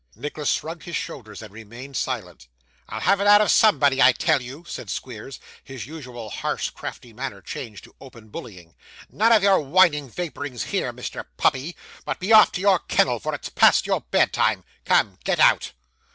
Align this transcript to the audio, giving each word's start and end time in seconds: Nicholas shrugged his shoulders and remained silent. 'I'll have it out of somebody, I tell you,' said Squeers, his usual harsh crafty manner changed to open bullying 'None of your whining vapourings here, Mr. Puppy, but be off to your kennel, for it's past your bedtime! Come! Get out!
Nicholas 0.15 0.49
shrugged 0.51 0.81
his 0.85 0.95
shoulders 0.95 1.43
and 1.43 1.53
remained 1.53 1.95
silent. 1.95 2.47
'I'll 2.89 3.01
have 3.01 3.21
it 3.21 3.27
out 3.27 3.39
of 3.39 3.51
somebody, 3.51 4.01
I 4.01 4.13
tell 4.13 4.41
you,' 4.41 4.65
said 4.67 4.89
Squeers, 4.89 5.39
his 5.63 5.85
usual 5.85 6.31
harsh 6.31 6.71
crafty 6.71 7.13
manner 7.13 7.39
changed 7.39 7.83
to 7.83 7.93
open 8.01 8.29
bullying 8.29 8.73
'None 9.11 9.31
of 9.31 9.43
your 9.43 9.59
whining 9.59 10.09
vapourings 10.09 10.63
here, 10.63 10.91
Mr. 10.91 11.25
Puppy, 11.37 11.75
but 12.03 12.17
be 12.19 12.33
off 12.33 12.51
to 12.53 12.61
your 12.61 12.79
kennel, 12.79 13.19
for 13.19 13.35
it's 13.35 13.49
past 13.49 13.85
your 13.85 14.01
bedtime! 14.09 14.63
Come! 14.85 15.19
Get 15.23 15.39
out! 15.39 15.71